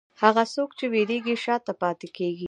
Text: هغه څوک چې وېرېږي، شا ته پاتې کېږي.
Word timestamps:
هغه 0.21 0.43
څوک 0.53 0.69
چې 0.77 0.85
وېرېږي، 0.93 1.35
شا 1.43 1.55
ته 1.65 1.73
پاتې 1.81 2.07
کېږي. 2.17 2.39